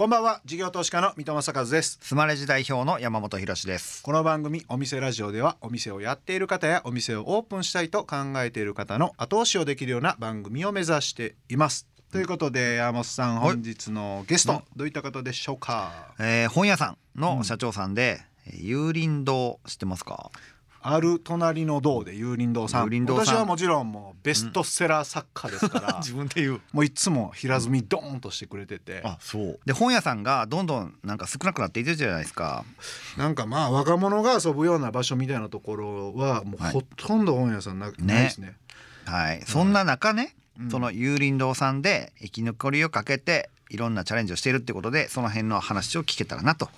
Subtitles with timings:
[0.00, 1.98] こんばんは事業投資家の三戸正和です。
[2.00, 4.02] スマレジ代表の山本博です。
[4.02, 11.86] この番組お店ラジオではお店をやっている方やお店をオープンしたいと考えている方の後押しをできるような番組を目指しています。
[12.12, 20.30] ということで山本さん本日のゲストどういった方でしょうか、えー、本屋さんの社長さんで、うん、有林堂知ってますか？
[20.82, 22.88] ある隣の堂で有林堂さん。
[22.88, 26.60] 私はもちろんもうベストセラー作家ですから、うん、自分で言う。
[26.72, 29.60] もういつも平積みドーンとしてくれてて、あそう。
[29.66, 32.64] で本屋さんがどんどんなんか少なくなっていってるじゃないですか。
[33.18, 38.56] なんかまあ若者が遊ぶような場所みたいなところはもうほとんど本屋さんな,、い、ないですね。
[39.04, 46.68] はい、そんな中ね、うん、その有林堂さんで生き残りをかけていろんなチャレンジをしているってことでその辺の話を聞けたらなと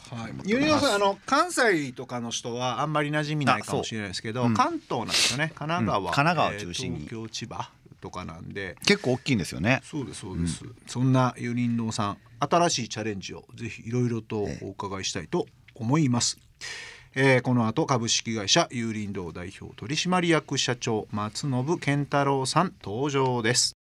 [0.45, 5.53] ユニオさんあの関西とかの人はあんまり馴染みないかもしれないですけど、うん、関東なんですよね。
[5.55, 7.71] 神奈川、うん、神奈川中心に、東京千葉
[8.01, 8.77] とかなんで。
[8.87, 9.81] 結構大きいんですよね。
[9.85, 16.39] そうですそうです、うん、そんなユニン堂さん新しいチャレンジをぜひいろいろとお伺いしたいと思います、
[17.15, 23.77] えー、この後株式会社有林堂代表取締役社長松信健太郎さん登場です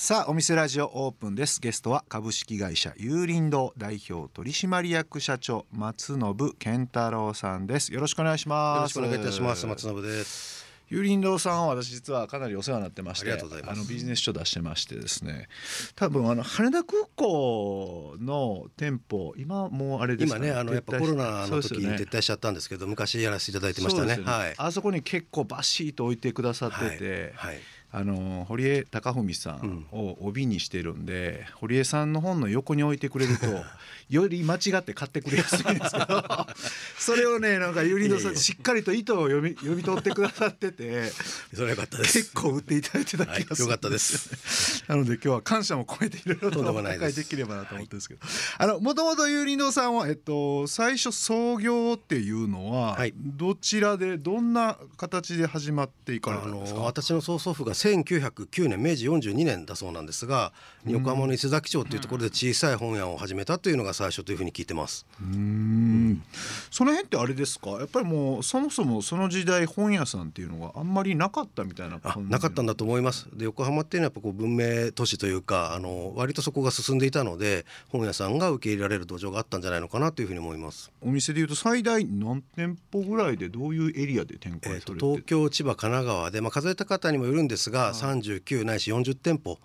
[0.00, 1.60] さあお店ラジオオープンです。
[1.60, 7.92] ゲストは株式会社有林堂代表取締役社長松信健太郎さんです。
[7.92, 8.96] よろしくお願いします。
[8.96, 9.66] よろしくお願いいたします。
[9.66, 10.64] 松信です。
[10.88, 15.48] 有林堂さんは私実はかなりお世話になってましてあのビジネス書出してましてですね
[15.96, 33.46] 多分あの羽田空港の店舗今もうあれですか、ね、今ねあのやっぱコロナの時に撤退しちゃったんですけど、ね、昔やらせていただいてましたね、ね、はい、あそこに結構バシッと置いてくださってて、はい、はいあの堀江貴文さんを帯にしてるんで、うん、堀江さんの本の横に置いてくれると
[34.10, 36.24] より間違って買ってくれやすいんですけど。
[36.98, 41.10] それをねなんかゆりのさんしっかりと意図を読み読み取ってくださってて
[41.54, 42.18] それよかったです。
[42.18, 44.84] 結構売っていただいてた気がする、はい、よかったです。
[44.88, 48.20] なので今日は感謝も込めていろいろとお伺いできればなと思ってるんですけど、
[48.58, 56.80] あのもともとゆりのさんはえっと最初創業っていうのは、はい、どちらでどんな形で始まっていかれたんですか？
[56.80, 60.52] 私の曽祖父が1909年明治42年だそうなんですが
[60.86, 65.06] 横浜の伊勢崎町というところで小さい本屋を始めたというのが最初というふうに聞いてます。
[65.20, 66.22] うん。
[66.70, 67.70] その辺ってあれですか？
[67.70, 72.48] やっぱりもうそもそもその時代本屋さんっていうのがあんまりなかったみたいな感じなか？
[72.48, 73.28] ったんだと思います。
[73.34, 80.90] で横浜っていうのはやっぱこう文明都市というかあの割とそこが進んでいたので本屋さんが受け入れられる土壌があったんじゃないのかなというふうに思います。
[81.00, 89.58] お店でいうと最大何店舗ぐらいでどういうエリアで展開されて、えー、東京千葉神奈川で、まあ、数えた方にもよるんですが39ないし40店舗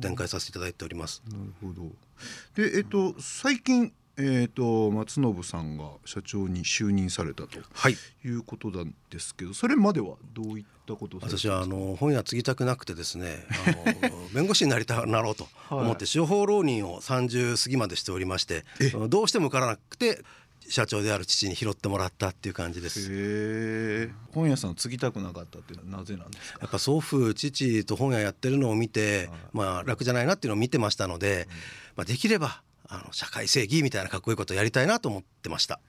[0.00, 1.22] 展開させていただいております。
[1.28, 1.90] なるほど。
[2.54, 13.44] で、えっと、最近えーと、松信さんが社長に就任されたと、はい、いうことなんですけどそれまではどういったこと私はあの本屋継ぎたくなくてですね
[14.02, 18.64] あの 弁護士になりたなろうと思って、司法浪人を30過ぎまでしておりまして
[19.10, 20.22] どうしても受からなくて
[20.68, 24.10] 社長である父に拾ってもらったっていう感じです。
[24.32, 26.58] 本屋さん継ぎたくなかったっていうのはなぜなんですか？
[26.62, 31.48] やっぱ祖父父と本屋やってるのを見て、まあ楽じゃないなっていうのを見てましたので、
[31.96, 35.80] まあできればあの社会正義みたいなかっこいいことをやりたいなと思ってました。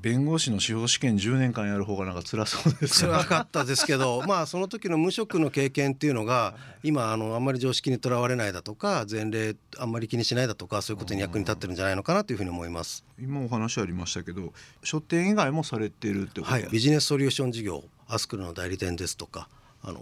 [0.00, 13.04] 弁護士の司法試験10年間やる方がなんか辛そうです辛かったですけど まあその時の無職の経験っていうのが今あのあんまり常識にとらわれないだとか前例あんまり気にしないだとかそういうことに役に立ってるんじゃないのかなというふうに思います。
[13.20, 14.52] 今お話ありましたけど
[14.82, 16.52] 書店以外もされてるってこと？
[16.52, 19.48] はいビジネスソリューション事業アスクルの代理店ですとか
[19.82, 19.98] あの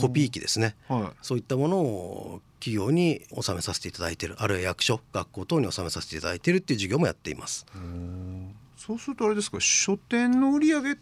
[0.00, 7.66] コピー機ですね、はい、そういったものを企業に納めさせていただいているあるいは役所学校等に納めさせていただいているっていう事業もやっています
[8.76, 10.96] そうするとあれですか書店の売り上げ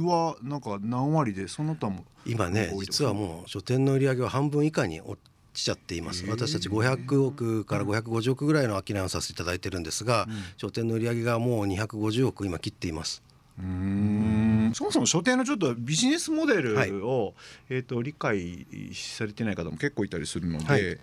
[0.00, 5.20] はなんか何割でその他も今ね実はもう書店の売り上げは半分以下に落
[5.52, 6.24] ちちゃっています。
[6.28, 13.22] 私たち500億から550億ぐらいの商いをさせていただいてるんですが、うん、書店の売り上げがもう250億今切っています。
[13.58, 14.72] うん。
[14.74, 17.34] そもそも書店のちょっとビジネスモデルを、はい、
[17.68, 20.98] えーと、理解されてない方も結構いたりするので、はい、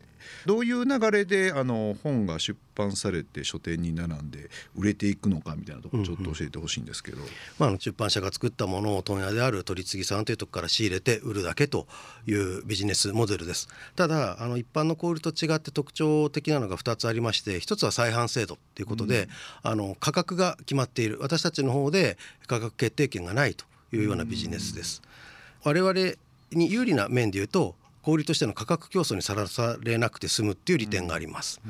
[0.45, 7.23] どういう流れであの本が出版されて書店に並んで売れていくのかみたいなところちょっと教えてほしいんですけど、うん。
[7.23, 11.87] うん、まあ、出版社が作ったものを問屋である取次さんというところから仕入れて売るだけと
[12.27, 13.67] いうビジネスモデルです。
[13.95, 19.23] ただあの一般の小売と違って特徴的なのが2つありまして1つは再販制度ということで、
[19.63, 21.17] うん、あの価格が決まっている。
[21.21, 22.17] 私たちの方で
[22.47, 25.01] 価格決定権がないというようなビジネスです。
[25.63, 25.93] 我々
[26.51, 27.75] に有利な面で言うと
[28.09, 31.61] 小売としての価格競争にさらされなくて済むっていう利点があります。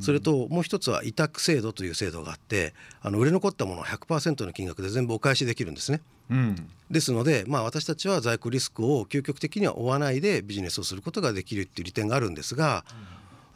[0.00, 6.02] それともう一つは委託制度という制度があってあの売れ残ったものを100%の金額で全部お返しできるんですね。
[6.30, 12.84] うん、ですので、まあ、私たちは在庫リスクを究極的には負わないでビジネスをすることができるっていう利点があるんですが、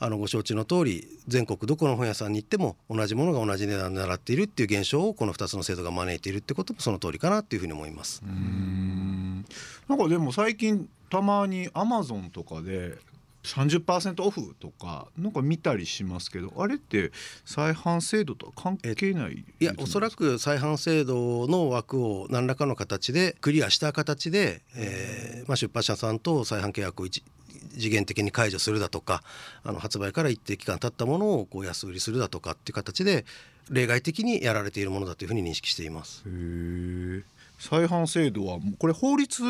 [0.00, 8.22] あのご承知の通り全国どこの本屋さんに行っても同じものが同じ値段で習っているっていう現象をこの2つの制度が招いているってこともその通りかなっていうふうに思います。
[8.24, 9.44] うん
[9.88, 12.98] なんかでも最近たまにアマゾンとかで
[13.44, 17.12] 30%オフとかなんか見たりしますけどあれって
[17.44, 27.22] 再販制度とは関係ないいやおそらく再販制度の枠を何らかの形でクリアした形で、えーまあ、出版社さんと再販契約を一
[27.68, 29.22] 次元的に解除するだとか
[29.64, 33.24] あの発売から一定期間経ったものをこう安売りするだとかっていう形で
[33.70, 36.24] 例外的にやられているものだというふうに認識しています。
[36.26, 37.22] へ
[37.58, 39.42] 再販制度はこれ法律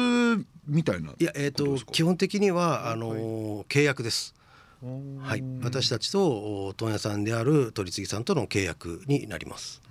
[0.67, 3.21] みたいないや、えーと、基本的にはあの、はい、
[3.69, 4.35] 契約です。
[4.81, 9.83] はい、私たちと問屋さんである取次さんとの契約になります。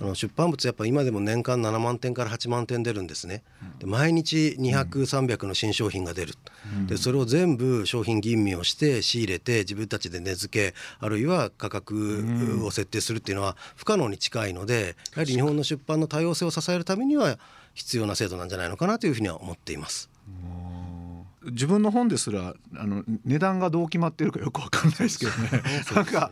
[0.00, 3.42] あの出版物やっぱ今でも年間7万点から8万点出るんですね。
[3.78, 6.34] で毎日200、300の新商品が出る。
[6.86, 17.38] でそれを全部商品吟味をして仕入れて自分たちで値付けあるいは価格を設定するっていうのは不可能に近いのでやはり日本の出版の多様性を支えるためには
[17.74, 20.15] 必要な制度なんじゃないのかなというふうには思っています。
[21.46, 25.62] 自分の本ですらあの値段がどう決まってるかよくわかんないですけどね。
[25.94, 26.30] なんか、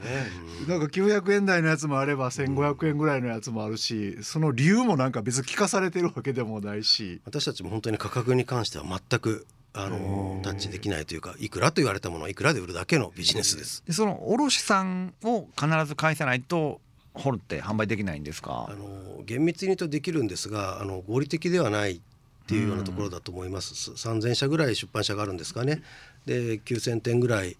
[0.62, 7.20] うん、なんか900円台のやつもあれば1500円ぐらいのやつもあるしその理由もなんか別に聞かされてるわけでもないし。
[7.24, 13.82] 私たちも本当に価格に関しては全くあのタッチできないというかいくらと言われたものをいくらで売るだけのビジネスです。
[13.86, 16.80] でその卸さんを必ず返さないと
[17.12, 18.68] 本って販売できないんですか？
[18.70, 22.00] あの厳密に言うとできるんですがあの合理的ではない
[22.44, 25.82] っていうようなところだと思います、うん、3,000社ぐらい出版社があるんですかね
[26.26, 27.56] で9,000点ぐらい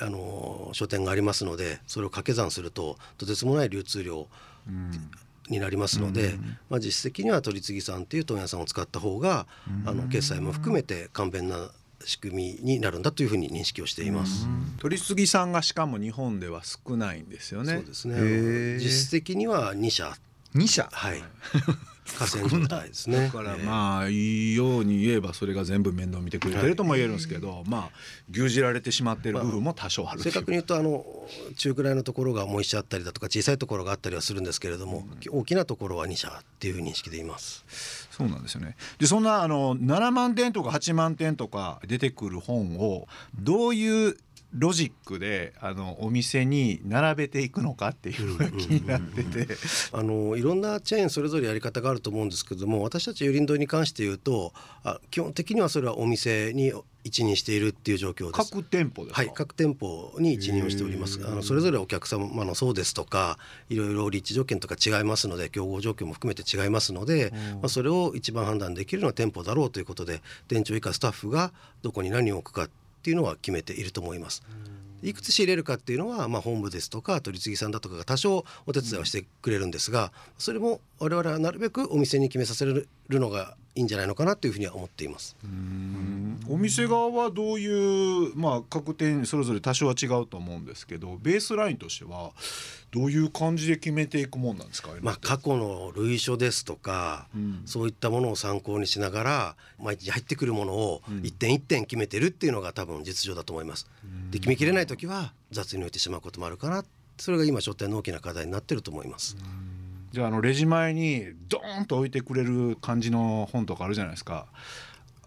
[0.00, 4.28] あの書店がありますのでそれを掛け算するととてつもない流通量
[5.48, 9.46] になりますので、うん、まあ、実質的には取次さんっていう問屋さんを使った方が、
[9.82, 11.70] うん、あの決済も含めて簡便な
[12.04, 14.46] 仕組みになるんだというふうに認識をしています。
[14.78, 17.74] 取次さんがしかも日本では少ないんですよね。
[17.74, 18.78] そうですね。
[18.78, 20.16] 実質的には2社。
[20.54, 20.88] 2社。
[20.92, 21.22] はい。
[22.16, 23.26] 河川状態ですね。
[23.26, 27.98] だからまあいいように言えばそれが全部面倒見てくれてるとも言えるんですけど、まあ
[28.30, 31.04] 牛耳られてしまっている部分も多少ある、正確に言うとあの
[31.56, 37.64] 中くらいのところが重いしあったりだとか小さいところがあったりはするんですけれども、大きなところは2社っていう認識でいます。
[38.10, 38.76] そうなんですよね。
[38.98, 43.06] でそんなあの7万点とか8万点とか出てくる本を
[43.38, 44.16] どういう
[44.54, 49.46] ロジックであのお店に並べていくのかっていうのが気になってて、
[49.92, 54.52] あのいろんなチェーンそれぞれやり方があると思うんですけども私たちユリンドに関して言うと
[54.84, 56.72] あ基本的にはそれはお店に
[57.04, 58.50] 一任しているっていう状況です。
[58.50, 61.20] 各店舗はい、各店舗に一任をしております。
[61.26, 71.52] あのそれぞれお客様のそうですとか、いろいろ立地条件とか違いますので、競合状況も含めて違いますので、まあそれを一番判断できるのは店舗だろうということで、店長以下スタッフが
[71.82, 72.68] どこに何を置くか
[73.08, 74.42] っていうのは決めていると思います。
[75.02, 85.36] いくつ仕入れるかっていうのは、まあ、本部ですとか取次さんだとかが多少お手伝いをしてくれるんですがそれも我々はなるべくお店に決めさせるのがいいんじゃないのかなというふうには思っています。
[86.48, 92.32] お店側はどういう、まあ、各店それぞれ多少は違うと思うんですけどベースラインとしては
[92.90, 103.86] どういう感じで決めていくもんなんですか、まあ、過去の類書ですとか、うん、そういったものを参考にしながら毎日入ってくるものを一点一点決めてるっていうのが多分実情だと思います。
[104.30, 106.84] で決めきれない時は雑に置いてしまうこともあるかな。
[107.18, 109.36] それが今書店の大きな課題になってると思います。
[110.12, 114.46] じゃああのレジ前にドーンと置いてくれる感じの本とかあるじゃないですか。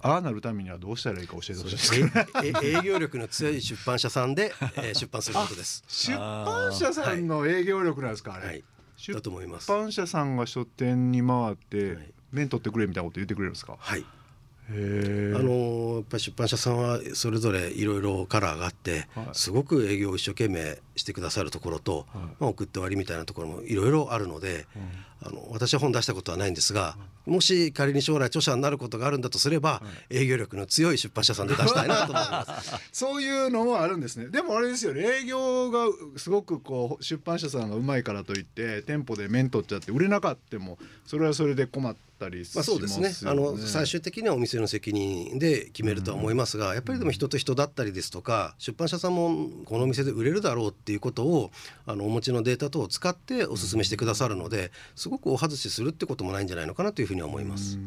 [0.03, 1.95] ああなるためにはどうしたらいいか教えてほしいです
[2.65, 5.83] 営業力の強い出版社さんで、えー、出版することです。
[5.87, 8.63] 出版社さんの営業力なんですかあれ、はい、
[8.97, 9.21] 出
[9.67, 13.77] 版社さんが書店に回って、はい、面取ってくれみたいなこと言ってくれるんですか。
[13.79, 14.05] はい
[14.73, 24.65] あのやっぱり出版社さんはそれぞれいろいろカラーがあって、はい、すごく営業を一生懸命してくださるところと、はい、まあ、送って終わりみたいなところもいろいろあるので、
[25.23, 32.75] あの私は本出したことはないんですが、もし仮に将来著者になることがあるんだとすれば、営業力の強い出版社さんで出したいなと思います。
[32.91, 34.27] そういうのもあるんですね。
[34.27, 35.01] でもあれですよね。
[35.21, 35.85] 営業が
[36.17, 43.29] すごくこう出版社さんがうまいからといって店舗で面取っちゃって売れなかったもそれはそれで困ったりします、ね、まあ、そうですね。
[43.29, 51.51] あの最終的にはお店の責任で決めるとは思いますが、やっぱりでも人と人だったりですとか出版社さんもこのお店で売れるだろうっていうことを
[51.85, 57.77] あのお持ちのデータ等を使ってお勧めしてくださるのですごくお外しするってこともないんじゃないのかなというふうに思います。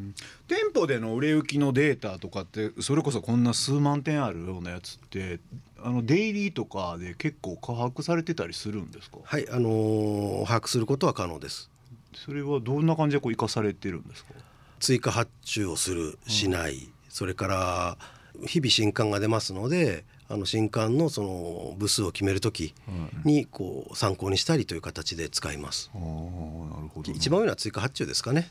[0.47, 5.41] 店舗での売れ行きのデータとかってそれこそこんな数万点あるようなやつって
[5.83, 9.19] あのデイリーとかで結構把握されてたりするんですか？
[9.25, 11.71] はいあのー、把握することは可能です。
[12.15, 14.35] それはどんな感じでこう生かされてるんですか？
[14.79, 17.97] 追加発注をするしない、うん、それから
[18.47, 22.75] 日々新刊が出ますのであの新刊のその部数を決める時
[23.25, 25.91] にこう参考にしたりという形で使います。
[25.95, 26.44] ああなるほどな
[27.13, 28.51] 一番多いのは追加発注ですかね。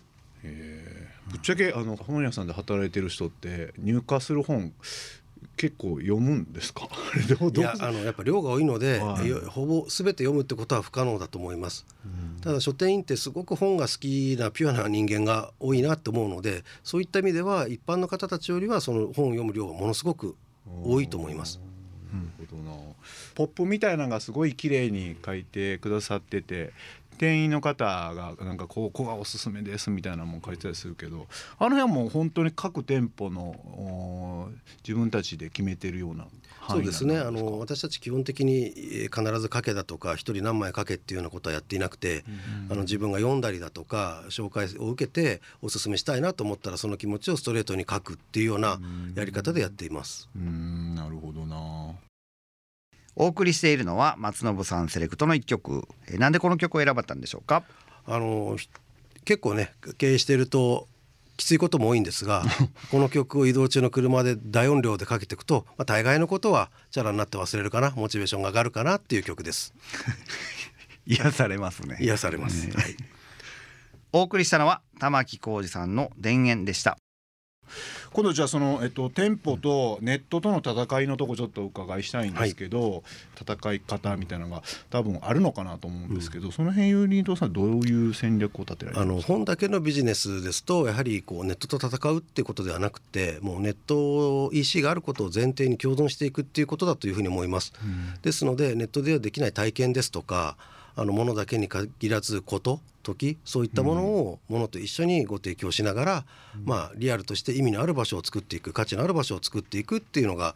[1.32, 4.74] ぶっちゃけあの本屋さんで働いてる人って入荷する本
[5.56, 6.88] 結構読むんですか？
[7.56, 9.28] いやあのやっぱ量が多いので、はい。
[9.28, 11.86] よほぼ全て読むってことは不可能だと思います。
[12.42, 20.36] ただ書店員ってすごく本が好きなピュアな人間が多いなと思うのでそういった意味では一般の方たちよりはその本を読む量がものすごく
[20.84, 21.60] 多いと思います。
[22.12, 22.72] なるほどな。
[23.36, 26.72] ポップみたいなのがすごい綺麗に書いてくださってて
[27.18, 31.28] 店員の方がなんかこうここがおすすめですみたいなのも書いてたりするけど
[31.60, 34.50] あの辺はもう本当に各店舗のお
[34.86, 36.26] 自分たちで決めてるような
[36.70, 37.18] そうですね。
[37.18, 42.24] あの私たち基本的にえー必ず書けだとか一人何枚書けっていうようなことはやっていなくて、
[42.70, 48.80] あの自分が読んだりだとか紹介を受けておすすめしたいなと思ったらその気持ちをストレートに書くっていうような
[49.16, 50.30] やり方でやっています。
[50.36, 51.94] うーんなるほどな
[53.16, 55.88] お送りしているのは松信さんセレクトの一曲。
[56.08, 57.64] えーなんでこの曲を選ばれたんでしょうか？
[58.06, 58.70] あのひ
[59.26, 60.88] 結構ね経営してると
[61.38, 62.44] きついことも多いんですが
[62.92, 69.74] この曲を移動中の車で大音量でかけていくと、まあ、大概のことはチャラになって忘れるかなモチベーションが上がるかなっていう曲です。
[71.08, 71.98] 癒されますね。
[72.00, 72.96] 癒されます、はい、
[74.12, 76.98] お送りしたのは玉木浩二さんの田園でした
[78.12, 83.04] 今度じゃあその、えっと、店舗とネットとの戦いのとこちょっとお伺いしたいんですけど、
[83.40, 89.34] 戦い方みたいなのが多分あるのかなと思うんですけど、その辺ユーリントさんどういう戦略を立てられてあるんですか？
[89.34, 97.74] の本だけのビジネスですとやはりこうネットと戦うっていうことではなくてもうネット EC があることを前提に共存していくっていうことだというふうに思います。
[98.22, 100.56] ですのでネットではできない体験ですとか
[100.96, 106.26] あのものだけに限らずこと時そういったものをものと一緒にご提供しながら、
[106.64, 110.56] まあリアルとして意味のある場所を作っていく価値のある場所を作っていくっていうのが、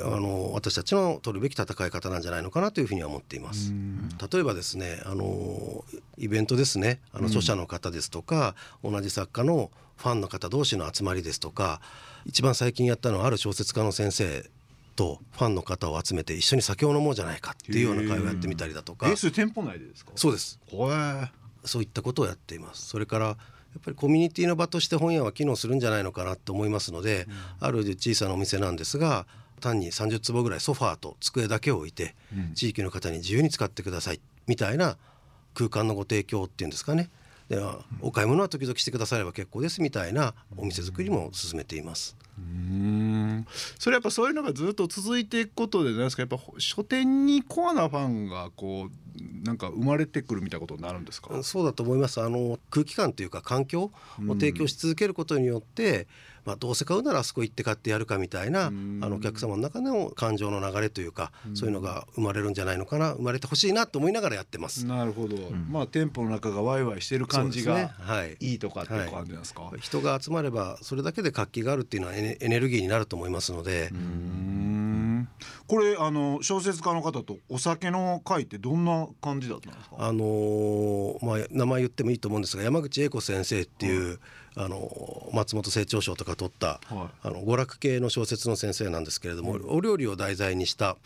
[0.00, 3.72] あの私たちの取るべき戦い方なんじゃないのかなというふうには思っています。
[4.32, 5.84] 例えばですねあの
[6.16, 6.98] イベントですね。
[7.12, 11.80] あの著者の方ですとか、同じ作家のファンの方同士の集まりですとか
[12.24, 14.50] 一番最近やったのはある小説家の先生
[14.92, 19.08] とファンの方を集めて一緒に酒を飲もうじゃないかっていうような会をやってみたりだとか。
[19.10, 20.12] えそれ店舗内でですか？
[20.16, 20.58] そうです。
[21.64, 22.86] そういったことをやっています。
[22.86, 23.32] それからや
[23.78, 27.26] っぱりコミュニティの場として本屋は機能するんじゃないのかなと思いますので、
[27.60, 29.26] ある小さなお店なんですが
[29.60, 32.14] 単に30坪ぐらいソファーと机だけを置いて、
[32.54, 34.96] 地域の方に自由に使ってくださいみたいな
[35.54, 37.08] 空間のご提供っていうんですかね
[37.48, 42.16] ではお買い物は時々してくだされば結構ですみたいなお店作りも進めています。
[42.38, 43.46] うん。
[43.78, 52.20] それやっぱそういうのがずっと続いていくことでなんですかやっぱ書店にコアなファンがこうなんか生まれてくるみたいなことになるんですか、そうだと思います。
[52.20, 53.92] あの空気感というか環境を
[54.34, 56.06] 提供し続けることによって、
[56.44, 59.00] まあ、どうせ買うならあそこ行って買ってやるかみたいな、うん。
[59.02, 64.86] あのお客様の中での感情の流れというか、そういうのが生まれるんじゃないのかな生まれてほしいなと思いながらやってます。
[64.86, 65.36] なるほど、
[65.70, 67.90] まあ店舗の中がワイワイしてる感じがね。
[67.98, 68.36] はい。
[68.40, 74.51] いいとかっていう感じですか、人が集まればそれだけで活気があるっていうのはエネエネルギーになると思いますので、うん
[75.66, 79.96] これあの小説家の方とお酒の会ってどんな感じだったんですか？
[79.98, 84.18] あのーまあ、名前言ってもいいと思うんですが山口英子先生っていう、
[84.56, 87.28] あのー松本清張賞とか取った、はい。
[87.28, 90.96] あの娯楽系の小説の先生なんですけれども、お料理を題材にした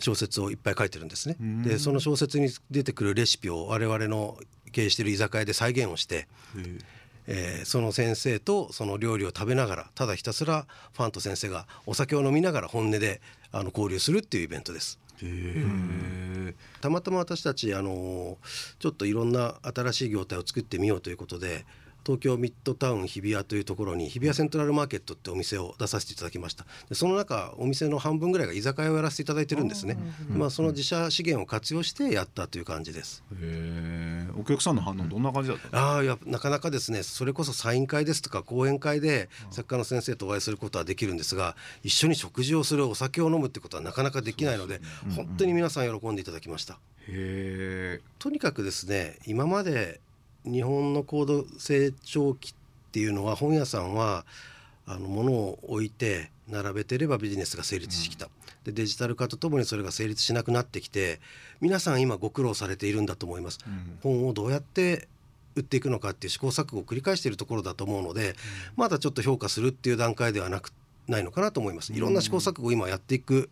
[0.00, 1.36] 小説をいっぱい書いてるんですね。
[1.62, 4.36] でその小説に出てくるレシピを我々の
[4.72, 6.26] 経営している居酒屋で再現をして、
[7.26, 13.20] えーその先生とその料理を食べながらただひたすらファンと先生がお酒を飲みながら本音で
[13.52, 14.98] あの交流するっていうイベントです。
[16.80, 18.36] たまたま私たちあの
[18.78, 21.64] ちょっといろんな新しい業態を作ってみようということで
[22.04, 26.66] 東京ミッドタウン日比谷というところに日比谷セントラルマーケットってお店を出させていただきました。
[26.88, 29.96] でその中お店の半分ぐらいが居酒屋をやらせていただいてるんですね。
[30.28, 33.24] まあその自社資源を活用してやったという感じです。
[33.32, 44.80] へえお客さんの反応どんな感じだったああいやなかなかですねそれこそサイン会ですとか講演会で作家の先生とお会いすることはできるんですが一緒に食事をするお酒を飲むってことはなかなかできないので
[45.16, 46.74] 本当に皆さん喜んでいただきました。
[47.08, 50.00] へえとにかくですね今まで
[50.44, 52.54] 日本の高度成長期っ
[52.92, 54.24] ていうのは本屋さんは
[54.86, 58.28] あの物を置いて並べてればビジネスが成立してきた、
[58.64, 61.20] でデジタル化とともにそれが成立しなくなってきて
[61.60, 63.58] 皆さん今ご苦労されているんだと思います、
[64.02, 65.08] 本をどうやって
[65.56, 68.34] 売っていくのかっていう試行錯誤を繰り返しているところだと思うので、
[68.76, 70.72] まだちょっと評価するっていう段階ではなく
[71.08, 71.92] ないのかなと思います。
[71.92, 73.50] いろんな試行錯誤を今やっていく、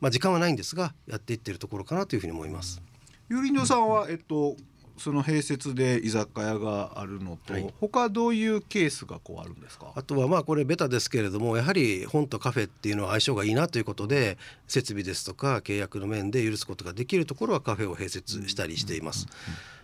[0.00, 2.82] まあ、時間はないんですがやっていってるところかなというふうに思います。
[3.28, 4.56] ユーリンドさんは、えっと
[4.96, 9.92] その併設で居酒屋があるのと、はい、他どういうケースがこうあるんですか？
[9.94, 19.26] あとはまあこれベタですけれどもやはり本とカフェっていうのは相性がいいなということで設備ですとか契約の面で許すことができるところはカフェを併設したりしています。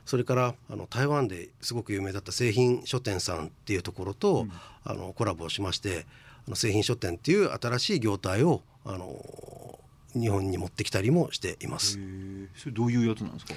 [0.07, 4.53] それからあの台湾ですごく有名だった製品書店さんっていうところと、うん、
[4.85, 6.07] あのコラボをしまして
[6.47, 9.79] あの製品書店っていう新しい業態をあの
[10.15, 11.99] 日本に持ってきたりもしています。
[12.57, 13.55] それどういうやつなんですか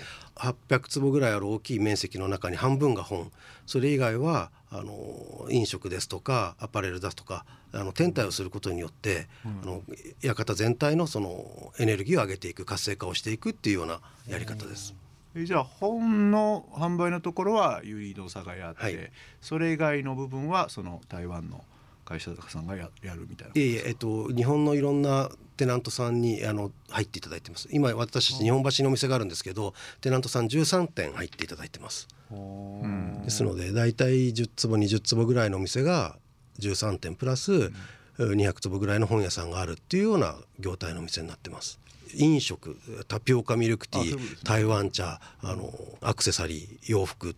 [0.69, 3.31] ？800坪ぐらいある大きい面積の中に半分が本。
[3.65, 9.81] それ以外はあの飲食ですとかアパレルだとかあの天体をすることによって、うん、あの
[10.21, 14.95] 館全体のそのエネルギーを上げていく活性化をしていくっていうようなやり方です。
[15.35, 21.63] えじゃあ本の販売のところは有利動作がやって、はい、それ以外の部分はその台湾の
[22.13, 23.53] 会社さんがややるみたいな。
[23.55, 27.67] いえいえ、えっと、日本のいろんなテナントさんにあの入っていただいてます。
[27.71, 32.07] 今私たち日本橋のお店があるんですけどテナントさん13店入っていただいてます。
[33.23, 36.17] ですので大体10坪20坪ぐらいのお店が
[36.59, 37.71] 13店プラス
[38.17, 41.79] 200坪ぐらいの本屋さんがあるっていうような業態のお店になってます。
[42.15, 42.77] 飲食
[43.07, 47.35] タピオカミルクティー、ね、台湾茶あのアクセサリー洋服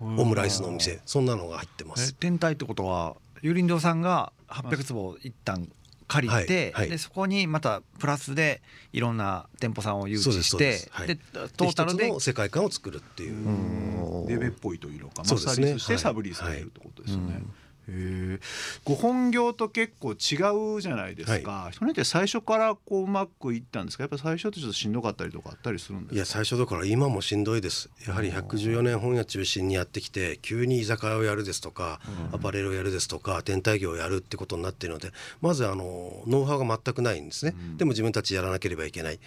[0.00, 2.14] オムライスのお店そんなのが入ってます。
[2.14, 5.68] 天体ってことは有林堂さんが800坪一旦
[6.08, 8.62] 借りて、はいはい、でそこにまたプラスで
[8.92, 11.16] いろんな店舗さんを誘致して、はい、で
[11.56, 14.26] トータルで世界観を作るっていう。
[14.26, 17.42] デベっぽいというのかマスタリスしてサブリースされるってことですよね。
[17.88, 18.40] へ
[18.84, 24.04] ご本業と結構違うじゃないですか、はい、それって最初からこううまくいったんですか？
[24.04, 26.14] やっぱ最初ってちょっとしんどかったりとかあったりするんですか？
[26.16, 27.90] いや最初だから今もしんどいです。
[28.06, 32.00] やはり114年本屋中心にやってきて急に居酒屋をやるですとか、
[32.32, 39.20] アパレルをやるですとか天体業をやるってことになっているのでまずあのノウハウが全くないんですね、うん、でも自分たちやらなければいけない。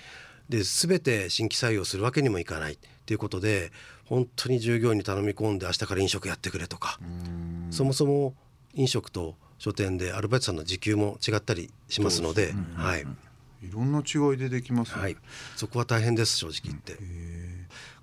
[0.50, 2.74] で全て新規採用するわけにもいかない。
[2.74, 3.72] っていうことで
[4.06, 7.00] 本当に従業員に頼み込んで明日から飲食やってくれとか。
[7.72, 8.34] そもそも
[8.74, 13.02] 飲食と書店でアルバイトさんの時給も違ったりしますので、はい、
[13.62, 15.18] いろんな違い出てきます、ね、はい、
[15.56, 16.98] そこは大変です正直言って。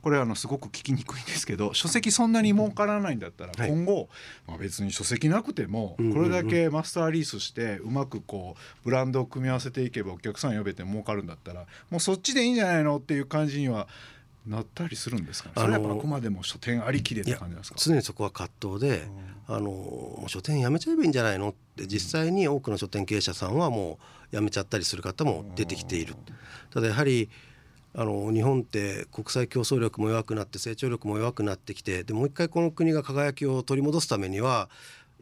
[0.06, 4.09] これあのすごく聞きにくいんですけど書籍そんなに儲からないんだったら今後、
[4.46, 13.88] まあ、別に書籍なくてもこれだけマスターリースしてうまくこうブランドを組み合わせていけばお客さん呼べて儲かるんだったらもうそっちでいいんじゃないのっていう感じには
[14.46, 17.76] なったりするんですか、ね、それはあくまでも書店ありきでって感じですか？
[17.78, 19.09] 常にそこは葛藤で、
[19.48, 21.50] あの書店やめちゃえばいいんじゃないの？
[21.50, 23.98] って実際に多くの書店経営者さんはも
[24.32, 26.14] うやめちゃったりする方も出てきている。
[26.70, 27.28] ただやはり
[27.94, 34.68] あの日本って国際競争力も弱くなって成長力も弱くなってきてでもう一回この国が輝きを取り戻すためには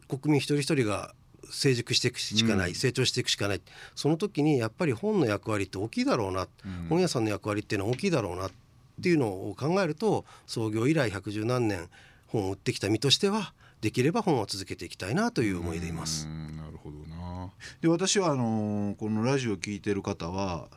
[0.09, 1.13] 国民一人一人が
[1.49, 3.61] 成熟していくしかない、うん、成長していくしかない。
[3.95, 8.47] その時にやっぱり本の役割って大きいだろうな、うん、本屋さんの役割っていうのは大きいだろうな。
[8.47, 8.55] って
[8.99, 11.89] っていうのを考えると創業以来百十何年
[12.27, 16.27] 本を売ってきた身としてはできれば本を続けていきたいなという思いでいます。
[16.27, 20.67] なるほどなで私はあのこのラジオを聞いてる方は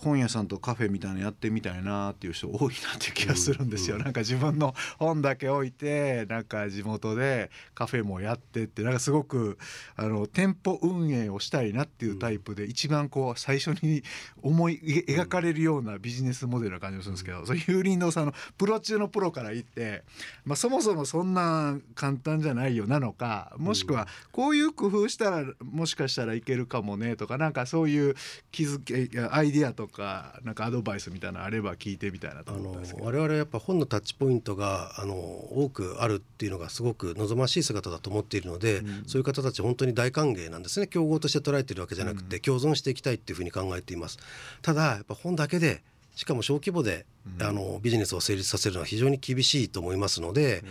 [0.00, 9.58] 本屋さんとカフェみたいなのやってみたいなっていう人多いなっていう気がするんですよ、うんうん、なんか自分の本だけ置いてなんか地元でカフェもやってってなんかすごく
[9.96, 14.02] あの店舗運営をしたいなっていうタイプで一番こう最初に
[14.42, 20.04] 思い描かれるようなビジネスモデルな感じがするんですけど、うん、そういう林道さんのプロ中のプロから言って、
[20.44, 28.14] まあ、そもそもそんな簡単じゃないよなのかもしくはこういう工夫したらもしかしたらいけるかもねとかなんかそういう
[28.52, 33.06] 気づけアイディアとかかなんかアドバイスみたいなのあれば聞いてみたいなと思ったんですけど。
[33.06, 40.86] 我々はやっぱ本のタッチポイントがあの多くあるっていうのがすごく望ましい姿だと思っているので、うん、そういう方たち本当に大歓迎なんですね。
[40.86, 44.18] 競合として捉えているわけじゃなくて、うん、共存していきたいっていうふうに考えています。
[44.62, 45.82] ただやっぱ本だけで
[46.18, 47.06] しかも小規模で、
[47.38, 50.64] うん、あのビジネスを成立させるのは非常に厳しいと思いますので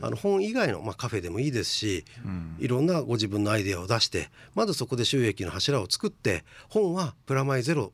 [0.00, 7.92] あの本以外の、まあ、カフェでもいいですし、うん、いろんなご自分のアイデアを出してまずそこで収益の柱を作って本はプラマイゼロ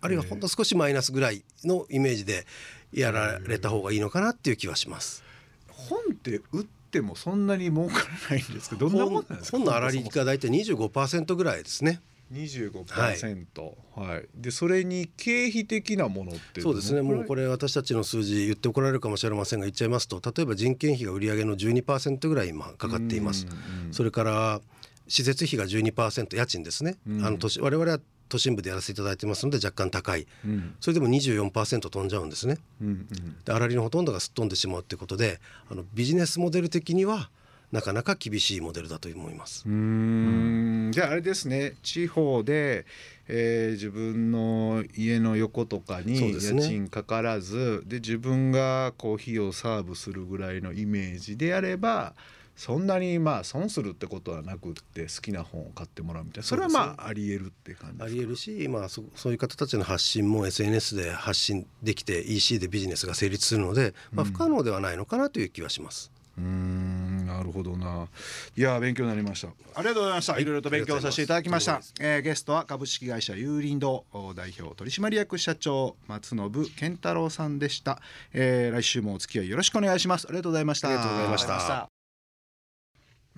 [0.00, 2.46] あるいはほんと少しマイナスぐらいのイメージで
[2.92, 5.22] やられた方がいいのかなっていう気はします。
[5.68, 7.94] 本って売ってもそんなに儲か
[8.30, 9.58] らないんですけどどんなもんなんですか？
[9.58, 12.00] 本の粗利が大体25%ぐらいですね。
[12.32, 17.02] 25%、はい、はい、でそれに経費的なものってそうですね。
[17.02, 23.48] もうこれ私たちの数字言って怒られるかもしれませんが言っちゃいますと例えば人件費が売上の12%ぐらい今かかっています。
[23.90, 24.60] それから
[25.08, 27.98] 施設費が12%家賃ですね、あの我々は
[28.30, 32.56] 都心部でやらせていただいてますので若干高い、うん、それでも24%飛んじゃうんですね。
[32.80, 33.06] うんうん、
[33.44, 35.40] で粗利のほとんどがすっ飛んでしまうということで
[35.70, 37.28] あのビジネスモデル的には
[37.72, 39.64] なかなか厳しいモデルだと思います。
[39.66, 40.90] うん。
[40.92, 41.74] じゃああれですね。
[41.82, 42.84] 地方で、
[43.28, 52.14] えー自分の家の横とかに家賃かからずで,、自分がコーヒーをサーブするぐらいのイメージであれば
[52.60, 56.46] そんなにまあ損するってことはなくって好きな本を買ってもらうみたいな。
[56.46, 66.12] それはまあありえるって感じあですりえるし、まあ、そそういう方たちの発信も SNS で発信できて EC でビジネスが成立するので、まあ、不可能ではないのかなという気はします。
[66.36, 68.08] うーんなるほどな。
[68.54, 69.48] いや勉強になりました。
[69.48, 71.76] ありがとうございました、い、ろいろと勉強させていただきました。
[71.76, 74.04] ありがとうございえーゲストは株式会社有林堂
[74.36, 78.02] 代表取締役社長松信健太郎さんでした、
[78.34, 80.26] えー来週もお付き合いよろしくお願いします。
[80.28, 80.88] ありがとうございました。
[80.88, 81.99] ありがとうございました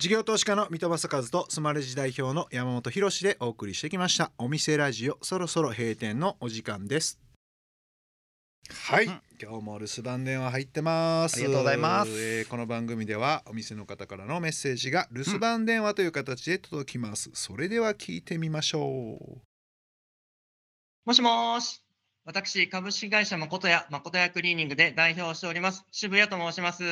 [0.03, 4.33] 事業投資家の三戸正和とスマレジ代表の山本博でお送りしてきました。
[4.37, 7.21] お店ラジオそろそろ閉店のお時間です。
[8.69, 9.21] はい、うん。
[9.41, 11.37] 今日も留守番電話入ってます。
[11.37, 12.11] ありがとうございます。
[12.11, 18.81] えーこの番組ではお店の方からのメッセージが留守番電話という形で届きます、それでは聞いてみましょ
[19.21, 19.41] う。
[21.05, 21.81] もしもーし。
[22.25, 26.83] 私、株式会社誠屋、誠屋クリーニングで代表をしております、渋谷と申します。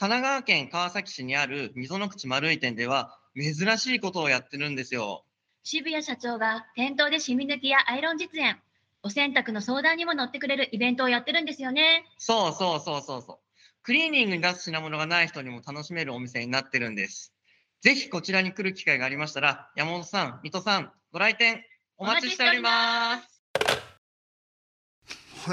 [0.00, 5.24] 神奈川県川崎市にある溝の口丸い店では、珍しいことをやってるんですよ。
[5.64, 8.60] 渋谷社長が店頭でシミ抜きやアイロン実演、
[9.02, 12.04] お洗濯の相談にも乗ってくれるイベントをやってるんですよね。
[12.16, 13.38] そうそうそうそうそう。
[13.82, 17.34] クリーニングに出す品物がない人にも楽しめるお店になってるんです。
[17.80, 21.64] ぜひこちらに来る機会がありましたら、山本さん、水戸さん、ご来店
[21.96, 23.37] お待ちしております。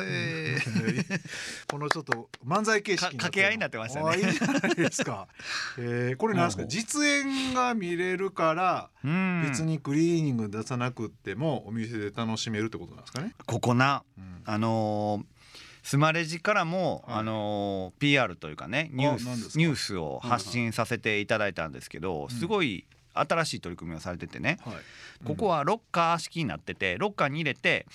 [0.03, 0.57] へえ
[1.69, 4.05] このちょっと漫才形式か掛け合いになってましたね。
[4.09, 5.27] あいいじゃないですか、
[5.77, 6.65] えーこれなんですか？
[6.67, 9.43] 実演が見れるからうん。
[9.47, 13.33] 別にクリーニング出さなくってもお店で楽しめるってことなんですかね？
[13.45, 14.41] ここなうん。
[14.45, 15.35] あのー
[15.87, 17.19] スマレジからも、はい。
[17.19, 24.75] あのー PR というかねニュースニュースを発信させていただいたんですけど、すごい新しい取り組みをされててね、はい、
[25.25, 27.85] ここはロッカー式になっててロッカーに入れて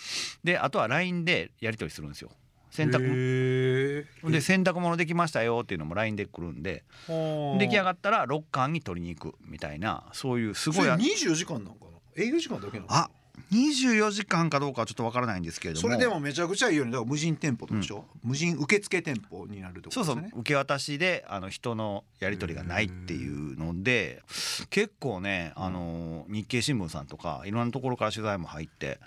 [0.42, 2.30] であとは LINE でやり取りするんですよ。
[2.70, 6.85] 洗濯で洗濯物できましたよっていうのも LINE で来るんで。
[7.09, 7.59] はあ。
[7.59, 12.22] 出来上がったらロッカーに取りに行くみたいなそういうすごいそれ24時間なんかな？
[12.22, 12.92] 営業時間だけなの？
[12.92, 13.11] あ
[13.53, 15.83] 24時間かどうかはちょっとわからないんですけれども。
[15.83, 16.93] それでもめちゃくちゃいいよね。
[16.93, 19.90] だから無人店舗でしょ、無人受付店舗になるってこ。
[19.90, 20.40] とそうですねそう。
[20.40, 24.23] 受け渡しであの人のやり取りがないっていうので
[24.71, 29.01] 結構ねあの日経新聞さんとかいろんなところから取材も入って、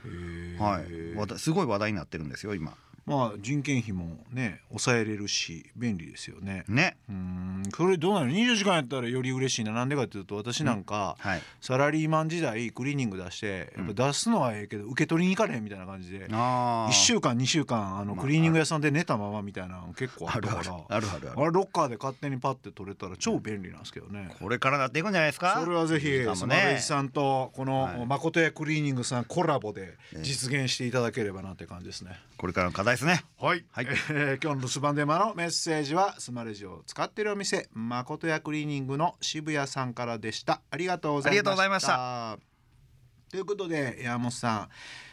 [0.59, 2.75] はい、すごい話題になってるんですよ今。
[3.05, 6.95] まあ人件費もね抑えれるし便利ですよねね。
[7.09, 11.41] うんそれどうなの？24時間やったらより嬉しいななんでかっていうと私なんか、はい。
[11.61, 16.89] サラリーマン時代クリーニング出してやっぱ出すのはええけど受け取りに行かれへんみたいな感じでああ。
[16.89, 24.29] 1週間2週間あのまあクリーニング屋さんで寝たままみたいなの結構ああるからあるあるあるあれロッカーで勝手にパッて取れたら超便利なんですけどね。
[24.39, 25.59] これからなっていくんじゃないですか？
[25.63, 26.83] それはぜひスマレジ。
[26.83, 32.11] さんとこはいの誠屋クリーニングさんコラボで実現していただければなって感じですね。
[32.37, 33.25] これからの課題ですね。
[33.39, 33.87] はい、はい。
[34.11, 40.61] えー今日の留守番電話のメッセージはスマレジを使っているお店誠屋クリーニングの渋谷さんからでした。
[40.69, 41.39] ありがとうございました。
[41.39, 42.37] ありがとうございました。
[43.31, 44.69] ということで山本さん、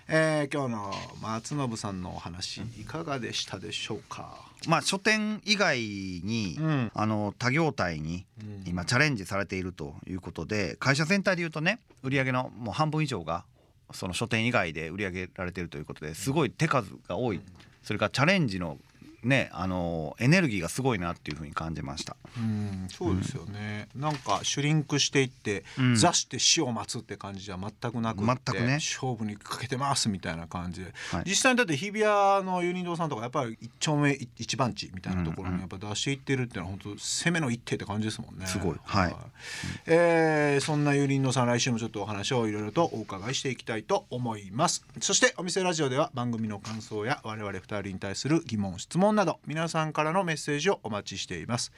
[0.08, 6.90] えー今日の松信さんのお話いかがでしたでしょうか、まあ書店以外に、うん。
[6.92, 8.64] あの他業態にうん。
[8.66, 13.46] 今チャレンジされているということで会社全体でいうとね売上のもう半分以上が
[13.92, 17.40] その書店以外で売り上げられているということですごい手数が多い
[17.82, 18.78] それからチャレンジの
[19.22, 22.16] ねあのエネルギーがすごいなっていうふうに感じました。
[22.36, 25.94] うんそうですよね、なんかシュリンクしていって、うん。
[25.96, 28.74] 座して死を待つって感じじゃ全くなくって全くね。
[28.74, 31.24] 勝負にかけてますみたいな感じで、はい。
[31.26, 35.54] 実際にだって日比谷のユニ堂さんとかやっぱり一丁目一一番地みたいなところうんうん。
[35.56, 38.46] にやっぱ出していってるっていうのは本当攻めの一手って感じですもんね。
[38.46, 38.76] すごい。
[38.82, 39.14] はい。
[39.86, 44.84] えーそんなユニ堂さん来週もちょっとお話をいろいろとお伺いしていきたいと思います。
[45.00, 51.72] そしてお店ラジオでは番組の感想や我々二人に対する疑問質問など皆さんからのメッセージをお待ちしています。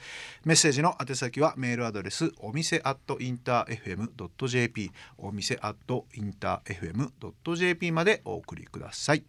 [0.45, 9.23] メッセージの宛先はメールアドレスお店アットインター FM.jp お店アットインター FM.jp までお送りください。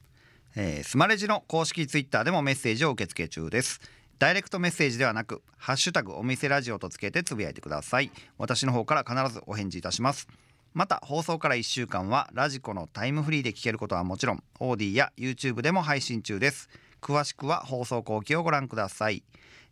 [0.56, 3.80] えースマレジの公式ツイッターでもメッセージを受け付け中です。
[4.18, 8.10] ダイレクトメッセージではなくハッシュタグお店ラジオとつけてつぶやいてください。
[8.38, 10.28] 私の方から必ずお返事いたします。
[10.72, 16.68] また放送から1週間はラジコのタイムフリーで聞けることはもちろん AuDee や YouTube でも配信中です。
[17.04, 19.22] 詳しくは放送後記をご覧ください。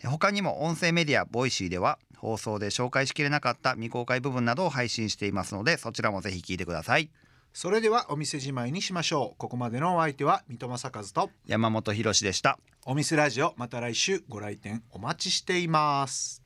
[0.04, 7.10] え他にも音声メディアボイシーでは放送で紹介しきれなかった未公開部分などを配信していますのでそちらもぜひ聞いてください。
[7.54, 9.38] それではお店じまいにしましょう。
[9.38, 12.58] ここまでのお相手は三戸正和と山本博史でした。
[12.84, 14.22] お店ラジオまた来週。
[14.28, 16.40] ご来店お待ちしています